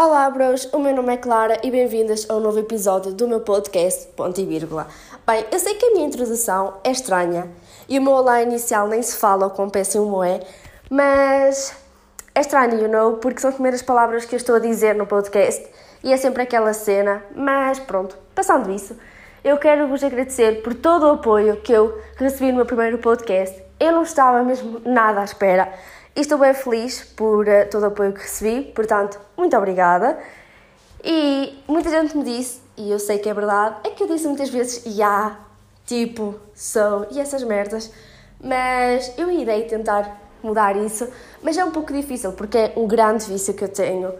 [0.00, 0.68] Olá, bros!
[0.72, 4.40] O meu nome é Clara e bem-vindas a um novo episódio do meu podcast Ponto
[4.40, 4.86] e Vírgula.
[5.26, 7.50] Bem, eu sei que a minha introdução é estranha
[7.88, 10.38] e o meu olá inicial nem se fala com péssimo é,
[10.88, 11.74] mas
[12.32, 15.04] é estranho, you know, porque são as primeiras palavras que eu estou a dizer no
[15.04, 15.66] podcast
[16.04, 18.96] e é sempre aquela cena, mas pronto, passando isso,
[19.42, 23.60] eu quero vos agradecer por todo o apoio que eu recebi no meu primeiro podcast.
[23.80, 25.72] Eu não estava mesmo nada à espera
[26.18, 30.18] e estou bem feliz por uh, todo o apoio que recebi, portanto, muito obrigada.
[31.04, 34.26] E muita gente me disse, e eu sei que é verdade, é que eu disse
[34.26, 35.38] muitas vezes ya, yeah,
[35.86, 37.92] tipo, so, e essas merdas,
[38.42, 41.06] mas eu irei tentar mudar isso,
[41.40, 44.12] mas é um pouco difícil porque é um grande vício que eu tenho.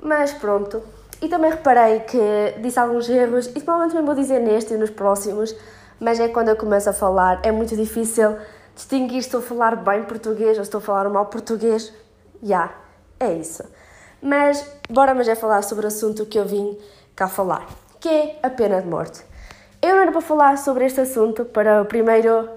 [0.00, 0.80] Mas pronto.
[1.20, 4.90] E também reparei que disse alguns erros, e provavelmente também vou dizer neste e nos
[4.90, 5.52] próximos,
[5.98, 8.36] mas é quando eu começo a falar, é muito difícil
[8.74, 11.92] distinguir se estou a falar bem português ou estou a falar mal português.
[12.42, 12.74] Já, yeah,
[13.20, 13.64] é isso.
[14.20, 16.78] Mas bora mas é falar sobre o assunto que eu vim
[17.14, 17.66] cá falar,
[18.00, 19.24] que é a pena de morte.
[19.80, 22.48] Eu não era para falar sobre este assunto para o primeiro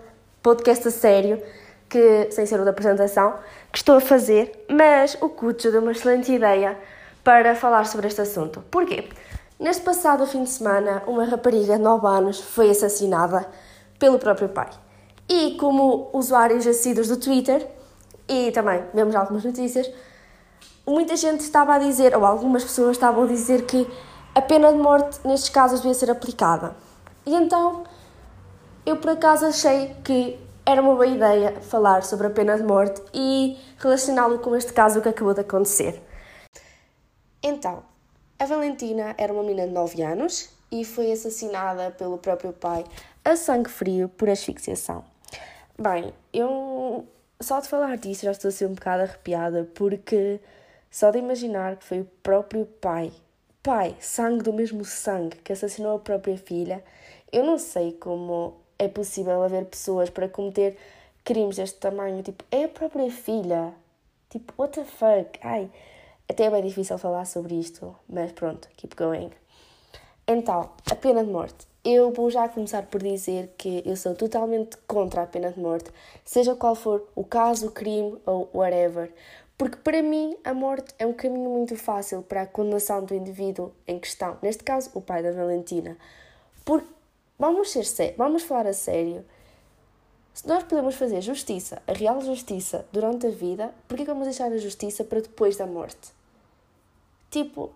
[0.44, 1.41] podcast a sério,
[1.89, 3.39] que, sem ser o da apresentação,
[3.72, 6.77] que estou a fazer, mas o Cucho deu uma excelente ideia
[7.23, 8.63] para falar sobre este assunto.
[8.69, 9.09] Porquê?
[9.59, 13.47] Neste passado fim de semana, uma rapariga de 9 anos foi assassinada
[13.97, 14.69] pelo próprio pai.
[15.27, 17.67] E como usuários assíduos do Twitter,
[18.27, 19.91] e também vemos algumas notícias,
[20.85, 23.87] muita gente estava a dizer, ou algumas pessoas estavam a dizer que
[24.35, 26.75] a pena de morte nestes casos devia ser aplicada.
[27.25, 27.83] E então,
[28.85, 33.01] eu por acaso achei que era uma boa ideia falar sobre a pena de morte
[33.13, 36.01] e relacioná-lo com este caso que acabou de acontecer.
[37.41, 37.83] Então,
[38.37, 42.83] a Valentina era uma menina de 9 anos e foi assassinada pelo próprio pai
[43.23, 45.14] a sangue frio por asfixiação.
[45.77, 47.05] Bem, eu
[47.41, 50.39] só de falar disso já estou a ser um bocado arrepiada porque
[50.89, 53.11] só de imaginar que foi o próprio pai,
[53.61, 56.81] pai, sangue do mesmo sangue, que assassinou a própria filha,
[57.29, 60.77] eu não sei como é possível haver pessoas para cometer
[61.25, 62.23] crimes deste tamanho.
[62.23, 63.73] Tipo, é a própria filha.
[64.29, 65.38] Tipo, what the fuck?
[65.41, 65.69] Ai,
[66.29, 69.31] até é bem difícil falar sobre isto, mas pronto, keep going.
[70.25, 71.67] Então, a pena de morte.
[71.88, 75.91] Eu vou já começar por dizer que eu sou totalmente contra a pena de morte,
[76.25, 79.13] seja qual for o caso, o crime ou whatever,
[79.56, 83.72] porque para mim a morte é um caminho muito fácil para a condenação do indivíduo
[83.88, 85.95] em questão, neste caso o pai da Valentina.
[86.66, 86.88] Porque
[87.38, 89.24] vamos ser sérios, vamos falar a sério.
[90.34, 94.51] Se nós podemos fazer justiça, a real justiça, durante a vida, por que vamos deixar
[94.51, 96.12] a justiça para depois da morte?
[97.29, 97.69] Tipo,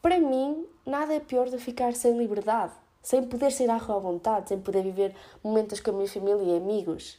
[0.00, 3.96] para mim, nada é pior do que ficar sem liberdade sem poder sair à rua
[3.96, 7.18] à vontade, sem poder viver momentos com a minha família e amigos.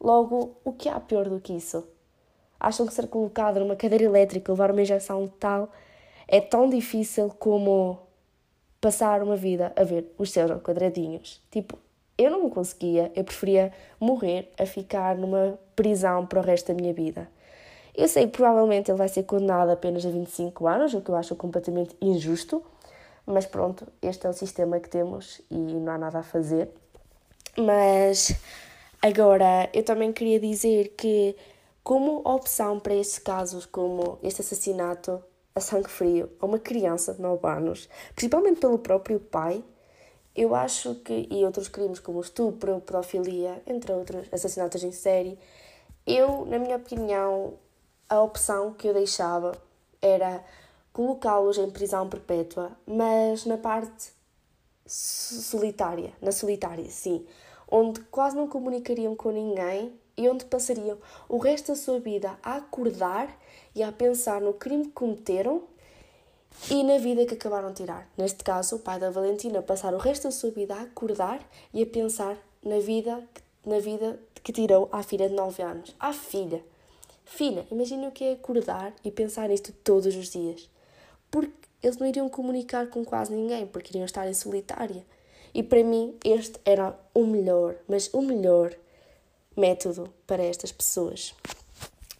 [0.00, 1.86] Logo, o que há pior do que isso?
[2.58, 5.70] Acham que ser colocado numa cadeira elétrica, levar uma injeção letal,
[6.26, 7.98] é tão difícil como
[8.80, 11.40] passar uma vida a ver os seus quadradinhos?
[11.50, 11.78] Tipo,
[12.16, 16.92] eu não conseguia, eu preferia morrer a ficar numa prisão para o resto da minha
[16.92, 17.28] vida.
[17.94, 21.16] Eu sei que provavelmente ele vai ser condenado apenas a 25 anos, o que eu
[21.16, 22.62] acho completamente injusto,
[23.28, 26.70] mas pronto, este é o sistema que temos e não há nada a fazer.
[27.58, 28.34] Mas
[29.02, 31.36] agora eu também queria dizer que,
[31.84, 35.22] como opção para estes casos, como este assassinato
[35.54, 39.62] a sangue frio a uma criança de 9 anos, principalmente pelo próprio pai,
[40.34, 45.38] eu acho que, e outros crimes como estupro, pedofilia, entre outros, assassinatos em série,
[46.06, 47.58] eu, na minha opinião,
[48.08, 49.52] a opção que eu deixava
[50.00, 50.42] era
[50.92, 54.12] colocá-los em prisão perpétua, mas na parte
[54.86, 57.26] solitária, na solitária, sim,
[57.70, 62.56] onde quase não comunicariam com ninguém e onde passariam o resto da sua vida a
[62.56, 63.28] acordar
[63.74, 65.62] e a pensar no crime que cometeram
[66.70, 68.08] e na vida que acabaram de tirar.
[68.16, 71.40] Neste caso, o pai da Valentina passar o resto da sua vida a acordar
[71.72, 73.22] e a pensar na vida,
[73.64, 75.94] na vida que tirou à filha de 9 anos.
[76.00, 76.64] À filha!
[77.24, 80.68] Filha, imagina o que é acordar e pensar nisto todos os dias
[81.30, 85.04] porque eles não iriam comunicar com quase ninguém, porque iriam estar em solitária.
[85.54, 88.74] E para mim, este era o melhor, mas o melhor
[89.56, 91.34] método para estas pessoas.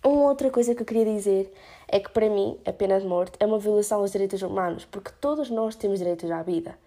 [0.04, 1.52] Uma outra coisa que eu queria dizer
[1.88, 5.10] é que para mim a pena de morte é uma violação dos direitos humanos, porque
[5.20, 6.78] todos nós temos direitos à vida.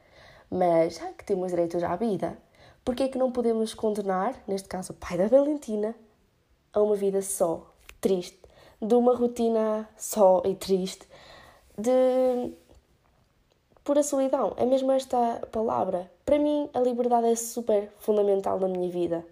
[0.49, 2.37] Mas já que temos direitos à vida,
[2.83, 5.95] por que é que não podemos condenar, neste caso o pai da Valentina,
[6.73, 8.39] a uma vida só, triste,
[8.81, 11.07] de uma rotina só e triste,
[11.77, 12.51] de
[13.83, 14.53] pura solidão.
[14.57, 16.09] É mesmo esta palavra.
[16.25, 19.25] Para mim, a liberdade é super fundamental na minha vida.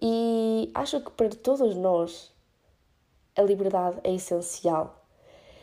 [0.00, 2.32] E acho que para todos nós
[3.36, 4.96] a liberdade é essencial.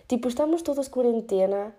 [0.08, 1.76] Tipo, estamos todas de quarentena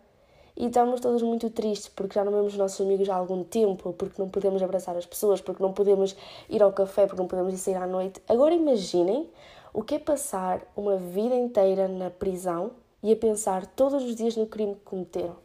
[0.56, 3.92] e estamos todos muito tristes porque já não vemos os nossos amigos há algum tempo,
[3.94, 6.14] porque não podemos abraçar as pessoas, porque não podemos
[6.48, 8.20] ir ao café, porque não podemos ir sair à noite.
[8.28, 9.28] Agora imaginem
[9.72, 12.72] o que é passar uma vida inteira na prisão
[13.02, 15.36] e a pensar todos os dias no crime que cometeram.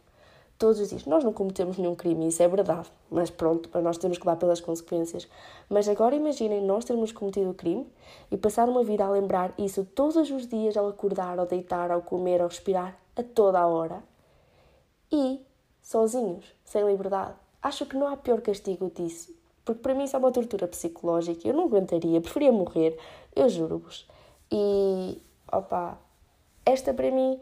[0.58, 1.04] Todos os dias.
[1.04, 4.60] Nós não cometemos nenhum crime, isso é verdade, mas pronto, nós temos que dar pelas
[4.60, 5.28] consequências.
[5.68, 7.86] Mas agora imaginem nós termos cometido o crime
[8.30, 12.00] e passar uma vida a lembrar isso todos os dias ao acordar, ao deitar, ao
[12.00, 14.02] comer, ao respirar, a toda a hora.
[15.12, 15.40] E
[15.82, 17.34] sozinhos, sem liberdade.
[17.62, 21.46] Acho que não há pior castigo disso, porque para mim isso é uma tortura psicológica.
[21.46, 22.98] Eu não aguentaria, preferia morrer,
[23.34, 24.08] eu juro-vos.
[24.50, 25.20] E,
[25.52, 25.98] opa,
[26.66, 27.40] esta para mim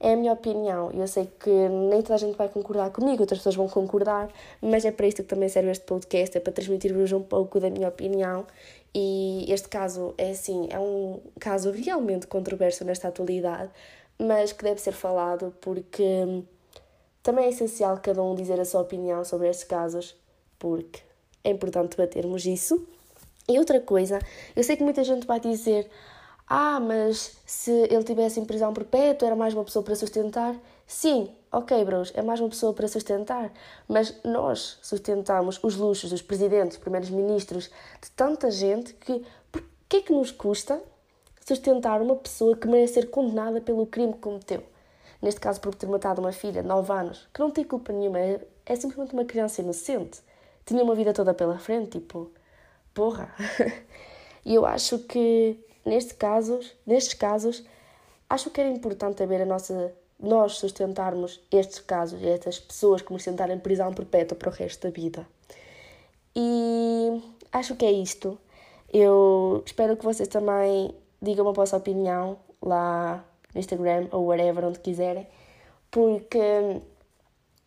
[0.00, 0.90] é a minha opinião.
[0.92, 4.28] Eu sei que nem toda a gente vai concordar comigo, outras pessoas vão concordar,
[4.60, 7.70] mas é para isto que também serve este podcast, é para transmitir-vos um pouco da
[7.70, 8.44] minha opinião.
[8.94, 13.70] E este caso é assim, é um caso realmente controverso nesta atualidade,
[14.18, 16.42] mas que deve ser falado porque
[17.22, 20.14] também é essencial cada um dizer a sua opinião sobre estes casos,
[20.58, 21.00] porque
[21.42, 22.86] é importante debatermos isso.
[23.48, 24.20] E outra coisa,
[24.54, 25.88] eu sei que muita gente vai dizer
[26.46, 30.54] ah, mas se ele tivesse em prisão perpétua era mais uma pessoa para sustentar?
[30.86, 33.50] Sim, ok, bros, é mais uma pessoa para sustentar.
[33.88, 37.70] Mas nós sustentamos os luxos dos presidentes, primeiros ministros,
[38.00, 40.82] de tanta gente que por que é que nos custa
[41.46, 44.62] sustentar uma pessoa que merece ser condenada pelo crime que cometeu?
[45.22, 48.20] Neste caso, por ter matado uma filha de 9 anos, que não tem culpa nenhuma,
[48.20, 50.20] é, é simplesmente uma criança inocente.
[50.66, 52.30] Tinha uma vida toda pela frente, tipo,
[52.92, 53.34] porra.
[54.44, 57.64] e eu acho que Neste casos, nestes casos,
[58.28, 63.22] acho que era importante haver a nossa nós sustentarmos estes casos estas pessoas que nos
[63.50, 65.26] em prisão perpétua para o resto da vida.
[66.34, 67.22] E
[67.52, 68.38] acho que é isto.
[68.92, 74.78] Eu espero que vocês também digam a vossa opinião lá no Instagram ou wherever, onde
[74.78, 75.26] quiserem,
[75.90, 76.80] porque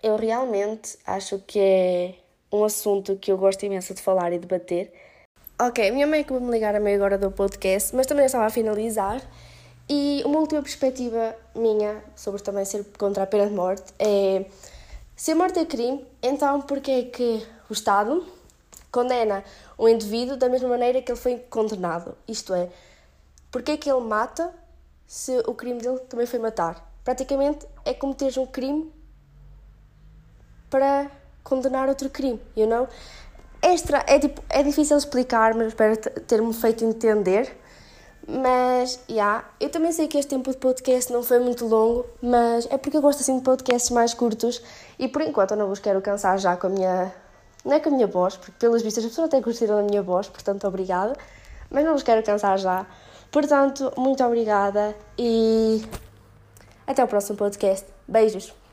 [0.02, 2.16] eu realmente acho que é
[2.52, 4.92] um assunto que eu gosto imenso de falar e debater
[5.60, 8.46] Ok, minha mãe acabou de me ligar a meia hora do podcast, mas também estava
[8.46, 9.20] a finalizar.
[9.90, 14.46] E uma última perspectiva minha sobre também ser contra a pena de morte é
[15.16, 18.24] se a morte é crime, então porquê é que o Estado
[18.92, 19.44] condena
[19.80, 22.16] o indivíduo da mesma maneira que ele foi condenado?
[22.28, 22.70] Isto é,
[23.52, 24.54] porquê é que ele mata
[25.08, 26.88] se o crime dele também foi matar?
[27.04, 28.94] Praticamente é cometer um crime
[30.70, 31.10] para
[31.44, 32.88] condenar outro crime, you know?
[33.72, 37.56] Extra, é, tipo, é difícil explicar, mas espero ter-me feito entender.
[38.28, 42.06] Mas, já, yeah, eu também sei que este tempo de podcast não foi muito longo,
[42.22, 44.62] mas é porque eu gosto assim de podcasts mais curtos
[45.00, 47.14] e por enquanto eu não vos quero cansar já com a minha.
[47.64, 50.02] Não é com a minha voz, porque pelas vistas as pessoas até gostaram da minha
[50.02, 51.16] voz, portanto obrigada,
[51.70, 52.86] mas não vos quero cansar já.
[53.32, 55.84] Portanto, muito obrigada e
[56.86, 57.86] até o próximo podcast.
[58.08, 58.67] Beijos!